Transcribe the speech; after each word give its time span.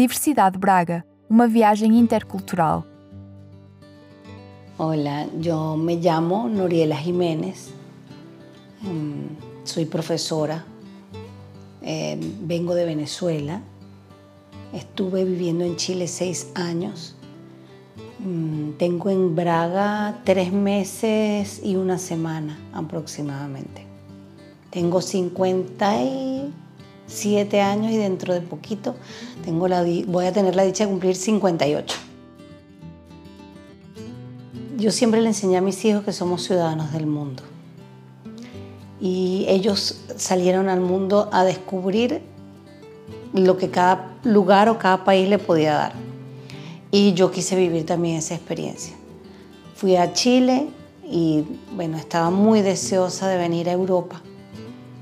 Diversidade 0.00 0.56
Braga, 0.56 1.04
uma 1.28 1.46
viagem 1.46 1.98
intercultural. 1.98 2.86
Hola, 4.78 5.28
yo 5.38 5.76
me 5.76 5.96
llamo 5.96 6.48
Noriela 6.48 6.96
Jiménez, 6.96 7.68
mm, 8.80 9.62
soy 9.62 9.84
profesora, 9.84 10.64
eh, 11.82 12.18
vengo 12.40 12.74
de 12.74 12.86
Venezuela, 12.86 13.60
estuve 14.72 15.26
viviendo 15.26 15.64
en 15.64 15.76
Chile 15.76 16.08
seis 16.08 16.50
años, 16.54 17.14
mm, 18.20 18.78
tengo 18.78 19.10
en 19.10 19.36
Braga 19.36 20.22
tres 20.24 20.50
meses 20.50 21.60
y 21.62 21.76
una 21.76 21.98
semana 21.98 22.58
aproximadamente. 22.72 23.84
Tengo 24.70 25.02
57 27.10 27.60
años 27.60 27.92
y 27.92 27.96
dentro 27.96 28.32
de 28.34 28.40
poquito 28.40 28.94
tengo 29.44 29.68
la, 29.68 29.84
voy 30.06 30.26
a 30.26 30.32
tener 30.32 30.54
la 30.54 30.62
dicha 30.62 30.84
de 30.84 30.90
cumplir 30.90 31.16
58. 31.16 31.96
Yo 34.78 34.90
siempre 34.90 35.20
le 35.20 35.28
enseñé 35.28 35.58
a 35.58 35.60
mis 35.60 35.84
hijos 35.84 36.04
que 36.04 36.12
somos 36.12 36.42
ciudadanos 36.42 36.92
del 36.92 37.06
mundo. 37.06 37.42
Y 39.00 39.44
ellos 39.48 40.02
salieron 40.16 40.68
al 40.68 40.80
mundo 40.80 41.28
a 41.32 41.44
descubrir 41.44 42.22
lo 43.32 43.56
que 43.56 43.70
cada 43.70 44.14
lugar 44.24 44.68
o 44.68 44.78
cada 44.78 45.04
país 45.04 45.28
le 45.28 45.38
podía 45.38 45.74
dar. 45.74 45.92
Y 46.90 47.12
yo 47.14 47.30
quise 47.30 47.56
vivir 47.56 47.86
también 47.86 48.16
esa 48.16 48.34
experiencia. 48.34 48.94
Fui 49.74 49.96
a 49.96 50.12
Chile 50.12 50.68
y 51.04 51.44
bueno, 51.74 51.96
estaba 51.96 52.30
muy 52.30 52.62
deseosa 52.62 53.28
de 53.28 53.36
venir 53.36 53.68
a 53.68 53.72
Europa, 53.72 54.22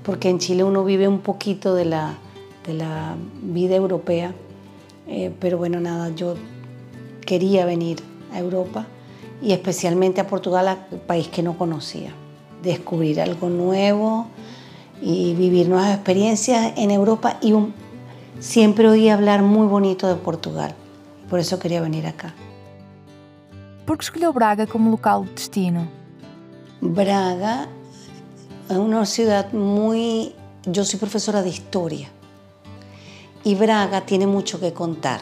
porque 0.08 0.30
en 0.30 0.38
Chile 0.38 0.64
uno 0.64 0.84
vive 0.84 1.06
un 1.06 1.18
poquito 1.18 1.74
de 1.74 1.84
la, 1.84 2.14
de 2.66 2.72
la 2.72 3.14
vida 3.42 3.76
europea. 3.76 4.32
Eh, 5.06 5.30
pero 5.38 5.58
bueno, 5.58 5.80
nada, 5.80 6.08
yo 6.14 6.34
quería 7.26 7.66
venir 7.66 7.98
a 8.32 8.38
Europa 8.38 8.86
y 9.42 9.52
especialmente 9.52 10.22
a 10.22 10.26
Portugal, 10.26 10.86
un 10.90 11.00
país 11.00 11.28
que 11.28 11.42
no 11.42 11.58
conocía. 11.58 12.14
Descubrir 12.62 13.20
algo 13.20 13.50
nuevo 13.50 14.28
y 15.02 15.34
vivir 15.34 15.68
nuevas 15.68 15.94
experiencias 15.94 16.72
en 16.78 16.90
Europa 16.90 17.36
y 17.42 17.52
siempre 18.40 18.88
oí 18.88 19.10
hablar 19.10 19.42
muy 19.42 19.66
bonito 19.66 20.08
de 20.08 20.14
Portugal. 20.14 20.74
Por 21.28 21.38
eso 21.38 21.58
quería 21.58 21.82
venir 21.82 22.06
acá. 22.06 22.32
¿Por 23.84 23.98
qué 23.98 24.04
escogió 24.04 24.32
Braga 24.32 24.66
como 24.66 24.90
local 24.90 25.26
de 25.26 25.32
destino? 25.32 25.86
Braga 26.80 27.68
es 28.68 28.76
una 28.76 29.04
ciudad 29.06 29.52
muy... 29.52 30.34
Yo 30.66 30.84
soy 30.84 30.98
profesora 30.98 31.42
de 31.42 31.48
historia 31.48 32.10
y 33.44 33.54
Braga 33.54 34.04
tiene 34.04 34.26
mucho 34.26 34.60
que 34.60 34.72
contar 34.72 35.20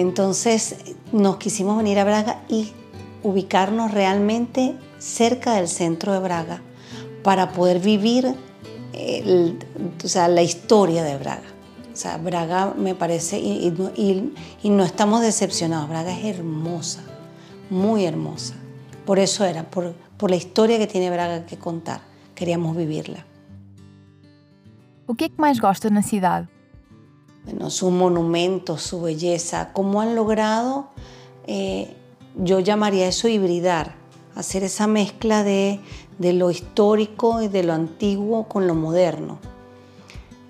entonces 0.00 0.76
nos 1.12 1.36
quisimos 1.36 1.76
venir 1.76 1.98
a 1.98 2.04
Braga 2.04 2.42
y 2.48 2.72
ubicarnos 3.22 3.90
realmente 3.90 4.74
cerca 4.98 5.54
del 5.54 5.68
centro 5.68 6.14
de 6.14 6.20
Braga 6.20 6.62
para 7.22 7.52
poder 7.52 7.80
vivir 7.80 8.34
la 8.94 10.42
historia 10.42 11.02
de 11.02 11.18
Braga. 11.18 11.42
O 11.92 11.96
sea, 11.96 12.16
Braga 12.16 12.72
me 12.78 12.94
parece, 12.94 13.38
y, 13.38 14.32
no 14.64 14.84
estamos 14.84 15.20
decepcionados, 15.20 15.88
Braga 15.90 16.18
es 16.18 16.24
hermosa, 16.24 17.02
muy 17.68 18.06
hermosa. 18.06 18.54
Por 19.06 19.18
eso 19.18 19.44
era, 19.44 19.70
por, 19.70 19.94
por 20.16 20.30
la 20.30 20.36
historia 20.36 20.78
que 20.78 20.86
tiene 20.86 21.10
Braga 21.10 21.46
que 21.46 21.58
contar, 21.58 22.00
queríamos 22.34 22.76
vivirla. 22.76 23.26
O 25.06 25.14
que 25.14 25.24
é 25.24 25.28
que 25.28 25.40
mais 25.40 25.58
gosta 25.58 25.90
na 25.90 26.02
cidade? 26.02 26.48
bueno, 27.44 27.70
sus 27.70 27.90
monumentos, 27.90 28.82
su 28.82 29.00
belleza, 29.00 29.72
cómo 29.72 30.00
han 30.00 30.14
logrado, 30.14 30.88
eh, 31.46 31.94
yo 32.36 32.60
llamaría 32.60 33.08
eso 33.08 33.28
hibridar, 33.28 33.94
hacer 34.34 34.62
esa 34.62 34.86
mezcla 34.86 35.42
de, 35.42 35.80
lo 36.18 36.50
histórico 36.50 37.42
y 37.42 37.48
de 37.48 37.62
lo 37.62 37.72
antiguo 37.72 38.44
con 38.44 38.66
lo 38.66 38.74
moderno. 38.74 39.38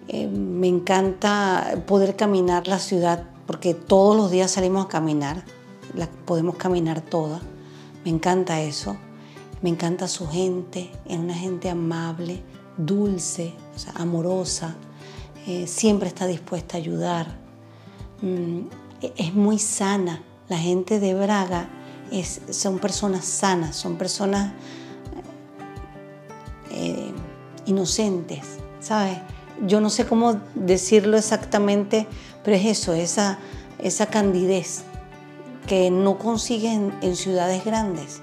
Eh, 0.08 0.26
me 0.26 0.66
encanta 0.66 1.82
poder 1.86 2.16
caminar 2.16 2.66
la 2.66 2.80
ciudad 2.80 3.24
porque 3.47 3.74
todos 3.74 4.16
los 4.16 4.30
días 4.30 4.50
salimos 4.50 4.86
a 4.86 4.88
caminar, 4.88 5.44
la 5.94 6.08
podemos 6.24 6.56
caminar 6.56 7.00
toda. 7.00 7.41
Me 8.04 8.10
encanta 8.10 8.60
eso. 8.60 8.96
Me 9.62 9.68
encanta 9.68 10.08
su 10.08 10.26
gente, 10.26 10.90
es 11.06 11.18
una 11.18 11.34
gente 11.34 11.68
amable, 11.68 12.42
dulce, 12.78 13.52
amorosa. 13.94 14.74
Eh, 15.46 15.66
siempre 15.66 16.08
está 16.08 16.26
dispuesta 16.26 16.76
a 16.76 16.80
ayudar. 16.80 17.36
Mm, 18.22 18.60
es 19.16 19.34
muy 19.34 19.58
sana. 19.58 20.22
La 20.48 20.58
gente 20.58 20.98
de 20.98 21.14
Braga 21.14 21.68
son 22.50 22.78
personas 22.78 23.24
sanas, 23.24 23.76
son 23.76 23.96
personas 23.96 24.52
eh, 26.70 27.12
inocentes, 27.66 28.58
¿sabes? 28.80 29.18
Yo 29.66 29.80
no 29.80 29.90
sé 29.90 30.06
cómo 30.06 30.40
decirlo 30.54 31.18
exactamente, 31.18 32.06
pero 32.42 32.56
es 32.56 32.64
eso, 32.64 32.94
esa, 32.94 33.38
esa 33.78 34.06
candidez 34.06 34.84
que 35.66 35.91
no 35.91 36.19
consiguen 36.19 36.93
en 37.03 37.16
ciudades 37.16 37.65
grandes. 37.65 38.22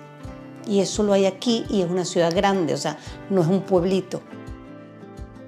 Y 0.66 0.82
eso 0.82 1.04
lo 1.04 1.14
hay 1.14 1.26
aquí 1.26 1.66
y 1.70 1.82
es 1.82 1.90
una 1.90 2.06
ciudad 2.06 2.36
grande, 2.36 2.74
o 2.74 2.78
sea, 2.78 2.98
no 3.30 3.42
es 3.42 3.48
un 3.48 3.62
pueblito. 3.62 4.22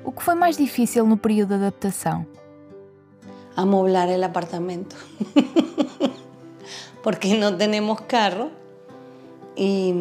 O 0.03 0.11
que 0.11 0.23
foi 0.23 0.33
mais 0.33 0.57
difícil 0.57 1.03
no 1.05 1.17
período 1.17 1.49
de 1.49 1.65
adaptação? 1.65 2.25
Amoblar 3.55 4.09
el 4.09 4.23
apartamento. 4.23 4.95
Porque 7.03 7.37
no 7.37 7.55
tenemos 7.57 8.01
carro 8.01 8.49
y 9.55 9.93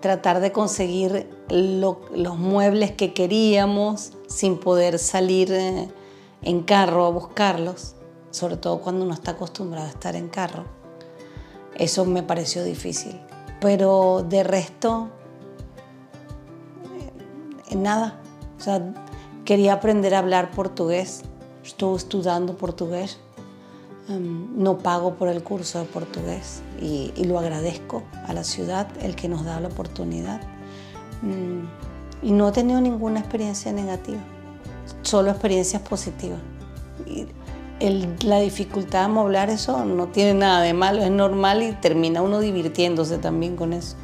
tratar 0.00 0.40
de 0.40 0.52
conseguir 0.52 1.28
lo, 1.48 2.00
los 2.14 2.36
muebles 2.36 2.92
que 2.92 3.14
queríamos 3.14 4.12
sin 4.26 4.58
poder 4.58 4.98
salir 4.98 5.52
eh, 5.52 5.88
en 6.42 6.62
carro 6.62 7.06
a 7.06 7.10
buscarlos, 7.10 7.94
sobre 8.30 8.56
todo 8.56 8.80
cuando 8.80 9.04
uno 9.04 9.14
está 9.14 9.32
acostumbrado 9.32 9.86
a 9.86 9.90
estar 9.90 10.14
en 10.14 10.28
carro. 10.28 10.64
Eso 11.78 12.04
me 12.04 12.22
pareció 12.22 12.64
difícil. 12.64 13.20
Pero 13.60 14.24
de 14.28 14.42
resto, 14.42 15.08
eh, 17.70 17.76
nada, 17.76 18.20
quería 19.44 19.74
aprender 19.74 20.14
a 20.14 20.18
hablar 20.18 20.50
portugués. 20.50 21.22
Estoy 21.64 21.96
estudiando 21.96 22.56
portugués. 22.56 23.18
Em, 24.08 24.56
no 24.56 24.78
pago 24.78 25.14
por 25.14 25.28
el 25.28 25.42
curso 25.42 25.80
de 25.80 25.84
portugués 25.86 26.62
y, 26.80 27.12
lo 27.24 27.40
agradezco 27.40 28.04
a 28.28 28.32
la 28.32 28.44
ciudad, 28.44 28.86
el 29.00 29.16
que 29.16 29.28
nos 29.28 29.44
da 29.44 29.60
la 29.60 29.68
oportunidad. 29.68 30.40
Mm, 31.22 31.64
y 32.22 32.30
no 32.30 32.48
he 32.48 32.52
tenido 32.52 32.80
ninguna 32.80 33.18
experiencia 33.18 33.72
negativa, 33.72 34.20
solo 35.02 35.30
experiencias 35.30 35.82
positivas. 35.82 36.38
La 37.80 38.40
dificultad 38.40 39.08
de 39.08 39.18
hablar 39.18 39.50
eso 39.50 39.84
no 39.84 40.08
tiene 40.08 40.34
nada 40.34 40.62
de 40.62 40.72
malo, 40.72 41.02
es 41.02 41.10
normal 41.10 41.62
y 41.62 41.72
termina 41.72 42.22
uno 42.22 42.40
divirtiéndose 42.40 43.18
también 43.18 43.56
con 43.56 43.72
eso. 43.72 43.96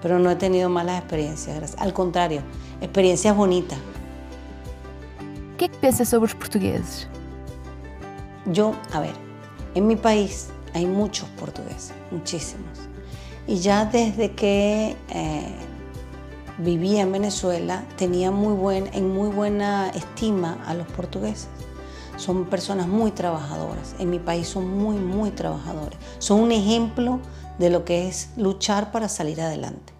Pero 0.00 0.18
no 0.18 0.30
he 0.30 0.36
tenido 0.36 0.68
malas 0.68 1.00
experiencias, 1.00 1.74
al 1.78 1.92
contrario, 1.92 2.42
experiencias 2.80 3.36
bonitas. 3.36 3.78
¿Qué 5.58 5.68
piensas 5.68 6.08
sobre 6.08 6.32
los 6.32 6.34
portugueses? 6.34 7.08
Yo, 8.46 8.74
a 8.92 9.00
ver, 9.00 9.14
en 9.74 9.86
mi 9.86 9.96
país 9.96 10.48
hay 10.74 10.86
muchos 10.86 11.28
portugueses, 11.30 11.92
muchísimos. 12.10 12.78
Y 13.46 13.56
ya 13.56 13.84
desde 13.86 14.32
que 14.32 14.96
eh, 15.10 15.54
vivía 16.58 17.02
en 17.02 17.12
Venezuela 17.12 17.84
tenía 17.96 18.30
muy 18.30 18.54
buen, 18.54 18.88
en 18.94 19.12
muy 19.12 19.28
buena 19.28 19.90
estima 19.90 20.58
a 20.66 20.74
los 20.74 20.86
portugueses. 20.88 21.48
Son 22.16 22.44
personas 22.44 22.88
muy 22.88 23.10
trabajadoras. 23.10 23.94
En 23.98 24.10
mi 24.10 24.18
país 24.18 24.48
son 24.48 24.78
muy, 24.78 24.96
muy 24.96 25.30
trabajadores. 25.30 25.98
Son 26.18 26.40
un 26.40 26.52
ejemplo 26.52 27.20
de 27.58 27.70
lo 27.70 27.84
que 27.84 28.08
es 28.08 28.30
luchar 28.36 28.92
para 28.92 29.08
salir 29.08 29.40
adelante. 29.40 29.92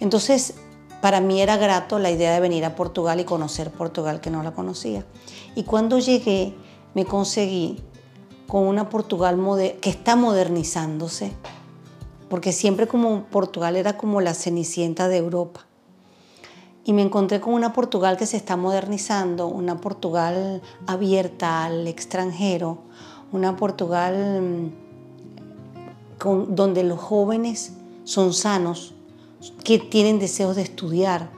Entonces, 0.00 0.54
para 1.00 1.20
mí 1.20 1.40
era 1.40 1.56
grato 1.56 1.98
la 1.98 2.10
idea 2.10 2.32
de 2.32 2.40
venir 2.40 2.64
a 2.64 2.74
Portugal 2.74 3.20
y 3.20 3.24
conocer 3.24 3.70
Portugal 3.70 4.20
que 4.20 4.30
no 4.30 4.42
la 4.42 4.52
conocía. 4.52 5.04
Y 5.54 5.62
cuando 5.62 5.98
llegué 5.98 6.54
me 6.94 7.04
conseguí 7.04 7.80
con 8.48 8.66
una 8.66 8.88
Portugal 8.88 9.38
que 9.80 9.90
está 9.90 10.16
modernizándose, 10.16 11.32
porque 12.28 12.52
siempre 12.52 12.88
como 12.88 13.24
Portugal 13.26 13.76
era 13.76 13.96
como 13.96 14.20
la 14.20 14.34
cenicienta 14.34 15.08
de 15.08 15.18
Europa. 15.18 15.67
Y 16.88 16.94
me 16.94 17.02
encontré 17.02 17.38
con 17.38 17.52
una 17.52 17.74
Portugal 17.74 18.16
que 18.16 18.24
se 18.24 18.38
está 18.38 18.56
modernizando, 18.56 19.46
una 19.46 19.78
Portugal 19.78 20.62
abierta 20.86 21.64
al 21.66 21.86
extranjero, 21.86 22.78
una 23.30 23.56
Portugal 23.56 24.70
mm, 26.24 26.54
donde 26.54 26.84
los 26.84 26.98
jóvenes 26.98 27.74
son 28.04 28.32
sanos, 28.32 28.94
que 29.64 29.78
tienen 29.78 30.18
deseos 30.18 30.56
de 30.56 30.62
estudiar. 30.62 31.28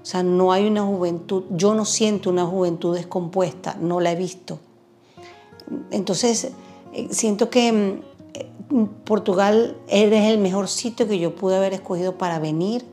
O 0.00 0.06
sea, 0.06 0.22
no 0.22 0.52
hay 0.52 0.68
una 0.68 0.82
juventud, 0.82 1.42
yo 1.50 1.74
no 1.74 1.86
siento 1.86 2.30
una 2.30 2.46
juventud 2.46 2.94
descompuesta, 2.94 3.76
no 3.80 3.98
la 3.98 4.12
he 4.12 4.16
visto. 4.16 4.60
Entonces, 5.90 6.52
eh, 6.92 7.08
siento 7.10 7.50
que 7.50 8.00
mm, 8.70 8.84
Portugal 9.04 9.76
eres 9.88 10.30
el 10.30 10.38
mejor 10.38 10.68
sitio 10.68 11.08
que 11.08 11.18
yo 11.18 11.34
pude 11.34 11.56
haber 11.56 11.72
escogido 11.72 12.16
para 12.16 12.38
venir. 12.38 12.84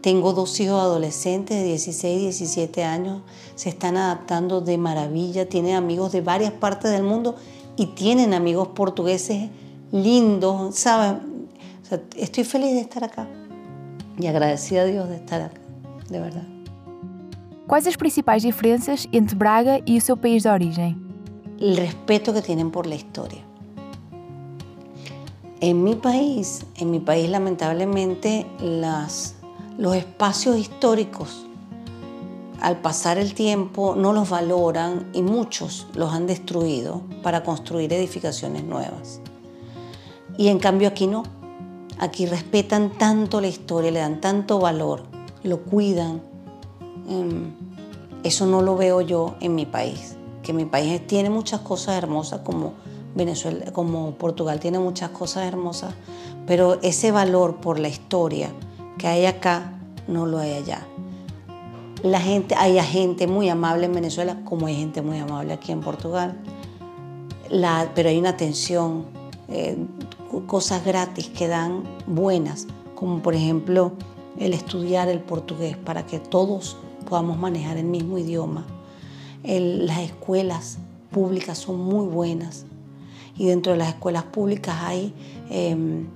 Tengo 0.00 0.32
dos 0.32 0.58
hijos 0.60 0.80
adolescentes 0.80 1.56
de 1.56 1.64
16 1.64 2.20
y 2.20 2.24
17 2.24 2.84
años, 2.84 3.22
se 3.56 3.68
están 3.68 3.96
adaptando 3.96 4.60
de 4.60 4.78
maravilla, 4.78 5.48
tienen 5.48 5.74
amigos 5.74 6.12
de 6.12 6.20
varias 6.20 6.52
partes 6.52 6.90
del 6.92 7.02
mundo 7.02 7.34
y 7.76 7.86
tienen 7.86 8.32
amigos 8.32 8.68
portugueses 8.68 9.50
lindos, 9.90 10.76
¿saben? 10.76 11.48
estoy 12.16 12.44
feliz 12.44 12.72
de 12.72 12.80
estar 12.80 13.02
acá 13.02 13.26
y 14.18 14.26
agradecida 14.26 14.82
a 14.82 14.84
Dios 14.84 15.08
de 15.08 15.16
estar 15.16 15.40
acá, 15.40 15.60
de 16.08 16.20
verdad. 16.20 16.46
Quais 17.66 17.86
as 17.86 17.96
principais 17.96 18.42
diferenças 18.42 19.06
entre 19.12 19.36
Braga 19.36 19.82
e 19.86 19.98
o 19.98 20.00
seu 20.00 20.16
país 20.16 20.42
de 20.42 20.48
origem? 20.48 20.96
El 21.60 21.76
respeto 21.76 22.32
que 22.32 22.40
tienen 22.40 22.70
por 22.70 22.86
la 22.86 22.94
historia. 22.94 23.44
En 25.60 25.82
mi 25.82 25.94
país, 25.94 26.64
en 26.76 26.90
mi 26.90 27.00
país 27.00 27.28
lamentablemente 27.28 28.46
las, 28.60 29.34
los 29.78 29.94
espacios 29.94 30.58
históricos 30.58 31.46
al 32.60 32.78
pasar 32.78 33.18
el 33.18 33.34
tiempo 33.34 33.94
no 33.96 34.12
los 34.12 34.28
valoran 34.28 35.08
y 35.12 35.22
muchos 35.22 35.86
los 35.94 36.12
han 36.12 36.26
destruido 36.26 37.02
para 37.22 37.44
construir 37.44 37.92
edificaciones 37.92 38.64
nuevas. 38.64 39.20
Y 40.36 40.48
en 40.48 40.58
cambio 40.58 40.88
aquí 40.88 41.06
no. 41.06 41.22
Aquí 42.00 42.26
respetan 42.26 42.90
tanto 42.98 43.40
la 43.40 43.46
historia, 43.46 43.92
le 43.92 44.00
dan 44.00 44.20
tanto 44.20 44.58
valor, 44.58 45.04
lo 45.44 45.62
cuidan. 45.62 46.20
Em, 47.08 47.52
eso 48.24 48.46
no 48.46 48.62
lo 48.62 48.76
veo 48.76 49.00
yo 49.00 49.36
en 49.40 49.54
mi 49.54 49.66
país, 49.66 50.16
que 50.42 50.52
mi 50.52 50.64
país 50.64 51.06
tiene 51.06 51.30
muchas 51.30 51.60
cosas 51.60 51.96
hermosas 51.96 52.40
como 52.40 52.72
Venezuela, 53.14 53.72
como 53.72 54.12
Portugal 54.12 54.58
tiene 54.58 54.80
muchas 54.80 55.10
cosas 55.10 55.46
hermosas, 55.46 55.94
pero 56.46 56.80
ese 56.82 57.12
valor 57.12 57.56
por 57.56 57.78
la 57.78 57.88
historia 57.88 58.52
que 58.98 59.06
hay 59.06 59.26
acá 59.26 59.78
no 60.06 60.26
lo 60.26 60.38
hay 60.38 60.54
allá. 60.54 60.86
La 62.02 62.20
gente, 62.20 62.54
hay 62.54 62.78
gente 62.80 63.26
muy 63.26 63.48
amable 63.48 63.86
en 63.86 63.92
Venezuela 63.92 64.40
como 64.44 64.66
hay 64.66 64.76
gente 64.76 65.02
muy 65.02 65.18
amable 65.18 65.52
aquí 65.52 65.72
en 65.72 65.80
Portugal. 65.80 66.38
La, 67.50 67.90
pero 67.94 68.08
hay 68.08 68.18
una 68.18 68.36
tensión, 68.36 69.06
eh, 69.48 69.76
cosas 70.46 70.84
gratis 70.84 71.28
que 71.28 71.48
dan 71.48 71.82
buenas, 72.06 72.66
como 72.94 73.22
por 73.22 73.34
ejemplo 73.34 73.92
el 74.38 74.52
estudiar 74.52 75.08
el 75.08 75.20
portugués 75.20 75.76
para 75.76 76.06
que 76.06 76.18
todos 76.18 76.76
podamos 77.08 77.38
manejar 77.38 77.76
el 77.76 77.86
mismo 77.86 78.18
idioma. 78.18 78.66
las 79.42 80.00
escuelas 80.00 80.78
públicas 81.10 81.58
son 81.58 81.80
muy 81.80 82.06
buenas 82.06 82.66
y 83.36 83.46
dentro 83.46 83.72
de 83.72 83.78
las 83.78 83.88
escuelas 83.88 84.24
públicas 84.24 84.76
hay, 84.80 85.14
em, 85.48 86.08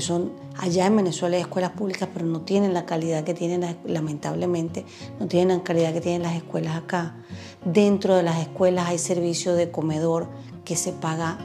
son, 0.00 0.32
allá 0.58 0.86
en 0.86 0.96
Venezuela 0.96 1.36
hay 1.36 1.42
escuelas 1.42 1.72
públicas, 1.72 2.08
pero 2.12 2.26
no 2.26 2.42
tienen 2.42 2.74
la 2.74 2.86
calidad 2.86 3.24
que 3.24 3.34
tienen, 3.34 3.76
lamentablemente, 3.84 4.84
no 5.20 5.26
tienen 5.26 5.58
la 5.58 5.64
calidad 5.64 5.92
que 5.92 6.00
tienen 6.00 6.22
las 6.22 6.34
escuelas 6.36 6.76
acá. 6.76 7.16
Dentro 7.64 8.16
de 8.16 8.22
las 8.22 8.40
escuelas 8.40 8.88
hay 8.88 8.98
servicio 8.98 9.54
de 9.54 9.70
comedor 9.70 10.28
que 10.64 10.76
se 10.76 10.92
paga 10.92 11.38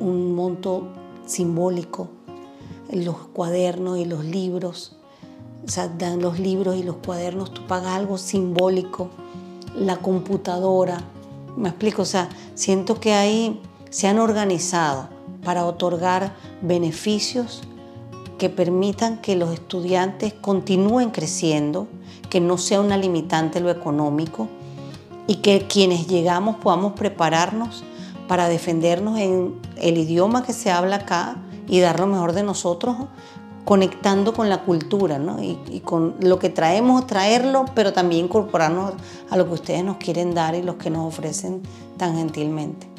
un 0.00 0.34
monto 0.34 0.88
simbólico, 1.26 2.08
los 2.90 3.16
cuadernos 3.16 3.98
y 3.98 4.04
los 4.04 4.24
libros 4.24 4.96
o 5.66 5.70
sea, 5.70 5.88
dan 5.88 6.20
los 6.20 6.38
libros 6.38 6.76
y 6.76 6.82
los 6.82 6.96
cuadernos, 6.96 7.52
tú 7.54 7.66
pagas 7.66 7.92
algo 7.92 8.18
simbólico, 8.18 9.10
la 9.74 9.96
computadora, 9.96 11.02
me 11.56 11.70
explico, 11.70 12.02
o 12.02 12.06
sea, 12.06 12.28
siento 12.54 13.00
que 13.00 13.14
ahí 13.14 13.60
se 13.90 14.08
han 14.08 14.18
organizado 14.18 15.08
para 15.44 15.64
otorgar 15.64 16.34
beneficios 16.62 17.62
que 18.38 18.50
permitan 18.50 19.18
que 19.18 19.36
los 19.36 19.52
estudiantes 19.52 20.34
continúen 20.34 21.10
creciendo, 21.10 21.86
que 22.30 22.40
no 22.40 22.58
sea 22.58 22.80
una 22.80 22.96
limitante 22.96 23.60
lo 23.60 23.70
económico 23.70 24.48
y 25.26 25.36
que 25.36 25.66
quienes 25.68 26.06
llegamos 26.08 26.56
podamos 26.56 26.94
prepararnos 26.94 27.84
para 28.28 28.48
defendernos 28.48 29.18
en 29.18 29.54
el 29.76 29.98
idioma 29.98 30.42
que 30.42 30.52
se 30.52 30.70
habla 30.70 30.96
acá 30.96 31.36
y 31.68 31.80
dar 31.80 32.00
lo 32.00 32.06
mejor 32.06 32.32
de 32.32 32.42
nosotros 32.42 32.96
conectando 33.64 34.34
con 34.34 34.48
la 34.50 34.62
cultura 34.62 35.18
¿no? 35.18 35.42
y, 35.42 35.80
con 35.80 36.16
lo 36.20 36.38
que 36.38 36.50
traemos, 36.50 37.06
traerlo, 37.06 37.64
pero 37.74 37.92
también 37.92 38.26
incorporarnos 38.26 38.92
a 39.30 39.36
lo 39.36 39.46
que 39.46 39.54
ustedes 39.54 39.84
nos 39.84 39.96
quieren 39.96 40.34
dar 40.34 40.54
y 40.54 40.62
los 40.62 40.76
que 40.76 40.90
nos 40.90 41.06
ofrecen 41.06 41.62
tan 41.96 42.16
gentilmente. 42.16 42.93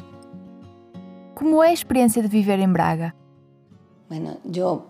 ¿Cómo 1.36 1.62
es 1.64 1.68
la 1.68 1.74
experiencia 1.74 2.22
de 2.22 2.28
vivir 2.28 2.60
en 2.60 2.72
Braga? 2.72 3.14
Bueno, 4.08 4.38
yo, 4.44 4.86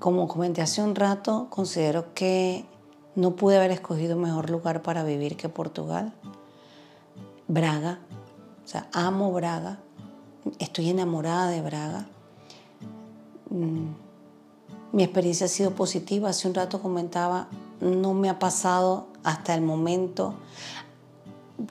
como 0.00 0.26
comenté 0.26 0.60
hace 0.60 0.82
un 0.82 0.96
rato, 0.96 1.46
considero 1.50 2.12
que 2.14 2.64
no 3.14 3.36
pude 3.36 3.56
haber 3.56 3.70
escogido 3.70 4.16
mejor 4.16 4.50
lugar 4.50 4.82
para 4.82 5.04
vivir 5.04 5.36
que 5.36 5.48
Portugal. 5.48 6.12
Braga, 7.46 8.00
o 8.64 8.66
sea, 8.66 8.88
amo 8.92 9.30
Braga, 9.30 9.78
estoy 10.58 10.90
enamorada 10.90 11.48
de 11.50 11.62
Braga. 11.62 12.06
Mm, 13.48 13.92
mi 14.90 15.04
experiencia 15.04 15.46
ha 15.46 15.48
sido 15.48 15.76
positiva. 15.76 16.30
Hace 16.30 16.48
un 16.48 16.54
rato 16.54 16.82
comentaba, 16.82 17.46
no 17.80 18.14
me 18.14 18.28
ha 18.30 18.40
pasado 18.40 19.06
hasta 19.22 19.54
el 19.54 19.62
momento 19.62 20.34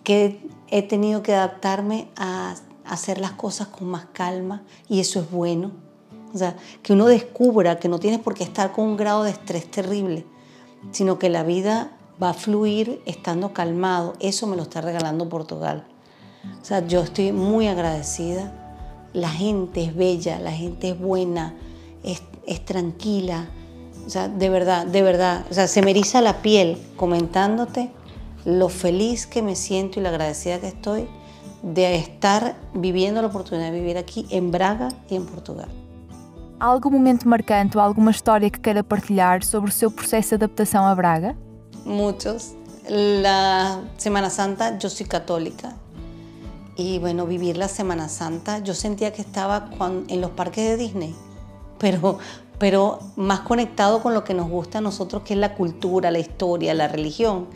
que 0.06 0.48
he 0.70 0.82
tenido 0.82 1.22
que 1.24 1.36
adaptarme 1.36 2.08
a 2.16 2.56
hacer 2.88 3.20
las 3.20 3.32
cosas 3.32 3.68
con 3.68 3.88
más 3.88 4.06
calma 4.14 4.64
y 4.88 5.00
eso 5.00 5.20
es 5.20 5.32
bueno. 5.32 5.72
O 6.34 6.38
sea, 6.38 6.56
que 6.84 6.94
uno 6.94 7.08
descubra 7.08 7.80
que 7.80 7.88
no 7.88 8.00
tienes 8.00 8.20
por 8.20 8.34
qué 8.34 8.44
estar 8.44 8.72
con 8.72 8.86
un 8.86 8.98
grado 8.98 9.24
de 9.24 9.32
estrés 9.32 9.70
terrible, 9.72 10.26
sino 10.92 11.18
que 11.18 11.30
la 11.30 11.44
vida 11.44 11.98
va 12.22 12.32
a 12.32 12.34
fluir 12.34 13.02
estando 13.06 13.54
calmado. 13.54 14.14
Eso 14.20 14.48
me 14.48 14.58
lo 14.58 14.64
está 14.64 14.82
regalando 14.82 15.30
Portugal. 15.30 15.88
O 16.62 16.66
sea, 16.66 16.86
yo 16.86 17.02
estoy 17.02 17.32
muy 17.32 17.68
agradecida. 17.68 18.52
La 19.14 19.30
gente 19.30 19.84
es 19.84 19.96
bella, 19.96 20.40
la 20.40 20.52
gente 20.52 20.90
es 20.90 21.00
buena, 21.00 21.56
es 22.04 22.22
es 22.46 22.64
tranquila. 22.64 23.48
O 24.06 24.10
sea, 24.10 24.28
de 24.28 24.50
verdad, 24.50 24.86
de 24.86 25.02
verdad, 25.02 25.46
o 25.50 25.54
sea, 25.54 25.68
se 25.68 25.82
me 25.82 25.92
eriza 25.92 26.22
la 26.22 26.42
piel 26.42 26.78
comentándote 26.96 27.92
lo 28.46 28.70
feliz 28.70 29.26
que 29.26 29.42
me 29.42 29.56
siento 29.56 30.00
y 30.00 30.04
la 30.04 30.10
agradecida 30.10 30.60
que 30.60 30.68
estoy 30.68 31.08
de 31.66 31.96
estar 31.96 32.56
viviendo 32.74 33.22
la 33.22 33.28
oportunidad 33.28 33.72
de 33.72 33.80
vivir 33.80 33.98
aquí 33.98 34.26
en 34.30 34.52
Braga 34.52 34.90
y 35.10 35.16
en 35.16 35.26
Portugal. 35.26 35.68
¿Algún 36.60 36.94
momento 36.94 37.28
marcante 37.28 37.78
o 37.78 37.82
alguna 37.82 38.12
historia 38.12 38.50
que 38.50 38.62
quiera 38.62 38.84
partilhar 38.84 39.44
sobre 39.44 39.72
su 39.72 39.94
proceso 39.94 40.38
de 40.38 40.46
adaptación 40.46 40.84
a 40.84 40.94
Braga? 40.94 41.36
Muchos. 41.84 42.54
La 42.88 43.82
Semana 43.98 44.30
Santa, 44.30 44.78
yo 44.78 44.90
soy 44.90 45.08
católica 45.08 45.76
y 46.78 47.00
bueno, 47.00 47.26
vivir 47.26 47.58
la 47.58 47.68
Semana 47.68 48.10
Santa, 48.10 48.60
yo 48.60 48.74
sentía 48.74 49.12
que 49.12 49.22
estaba 49.22 49.70
en 50.08 50.22
los 50.22 50.32
parques 50.32 50.70
de 50.70 50.78
Disney 50.78 51.16
pero, 51.78 52.20
pero 52.58 53.00
más 53.16 53.42
conectado 53.42 54.02
con 54.02 54.14
lo 54.14 54.24
que 54.24 54.34
nos 54.34 54.50
gusta 54.50 54.80
a 54.80 54.82
nosotros, 54.82 55.24
que 55.24 55.34
es 55.34 55.40
la 55.40 55.56
cultura, 55.56 56.12
la 56.12 56.20
historia, 56.20 56.74
la 56.74 56.88
religión. 56.88 57.48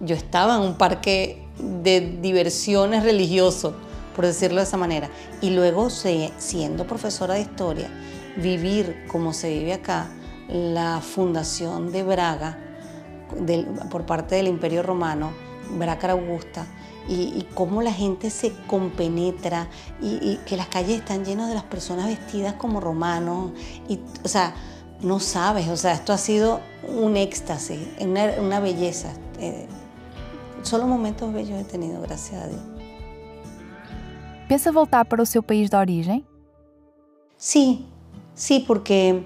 Yo 0.00 0.14
estaba 0.14 0.56
en 0.56 0.62
un 0.62 0.74
parque 0.74 1.45
de 1.58 2.18
diversiones 2.20 3.02
religioso, 3.02 3.74
por 4.14 4.26
decirlo 4.26 4.58
de 4.58 4.64
esa 4.64 4.76
manera. 4.76 5.10
Y 5.40 5.50
luego, 5.50 5.88
siendo 5.90 6.86
profesora 6.86 7.34
de 7.34 7.40
historia, 7.40 7.90
vivir 8.36 9.04
como 9.08 9.32
se 9.32 9.50
vive 9.50 9.72
acá, 9.72 10.08
la 10.48 11.00
fundación 11.00 11.90
de 11.90 12.02
Braga 12.02 12.58
por 13.90 14.06
parte 14.06 14.36
del 14.36 14.46
Imperio 14.46 14.82
Romano, 14.82 15.32
Braga 15.76 16.12
Augusta, 16.12 16.66
y, 17.08 17.46
cómo 17.54 17.82
la 17.82 17.92
gente 17.92 18.30
se 18.30 18.52
compenetra 18.66 19.68
y, 20.02 20.38
que 20.46 20.56
las 20.56 20.66
calles 20.66 20.98
están 20.98 21.24
llenas 21.24 21.48
de 21.48 21.54
las 21.54 21.62
personas 21.64 22.06
vestidas 22.06 22.54
como 22.54 22.80
romanos. 22.80 23.52
Y, 23.88 24.00
o 24.24 24.28
sea, 24.28 24.54
no 25.02 25.20
sabes, 25.20 25.68
o 25.68 25.76
sea, 25.76 25.92
esto 25.92 26.12
ha 26.12 26.18
sido 26.18 26.60
un 26.88 27.16
éxtasis, 27.16 27.78
una, 28.00 28.32
una 28.40 28.60
belleza. 28.60 29.12
Eh, 29.38 29.68
solo 30.66 30.86
momentos 30.86 31.32
bellos 31.32 31.60
he 31.60 31.64
tenido, 31.64 32.02
gracias 32.02 32.42
a 32.42 32.48
Dios. 32.48 32.60
¿Piensa 34.48 34.70
voltar 34.70 35.08
para 35.08 35.24
su 35.24 35.42
país 35.42 35.70
de 35.70 35.76
origen? 35.76 36.26
Sí, 37.36 37.86
sí, 38.34 38.64
porque 38.66 39.24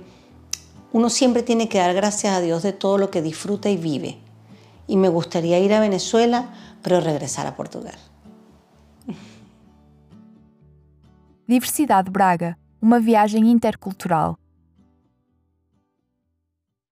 uno 0.92 1.09
siempre 1.09 1.42
tiene 1.42 1.68
que 1.68 1.78
dar 1.78 1.94
gracias 1.94 2.35
a 2.35 2.40
Dios 2.40 2.62
de 2.62 2.73
todo 2.73 2.99
lo 2.99 3.11
que 3.11 3.23
disfruta 3.23 3.68
y 3.70 3.76
vive. 3.76 4.18
Y 4.87 4.97
me 4.97 5.09
gustaría 5.09 5.59
ir 5.59 5.73
a 5.73 5.80
Venezuela 5.80 6.50
pero 6.82 7.00
regresar 7.00 7.47
a 7.47 7.54
Portugal. 7.54 7.99
Diversidade 11.47 12.11
Braga, 12.11 12.56
uma 12.80 13.00
viagem 13.00 13.50
intercultural. 13.50 14.39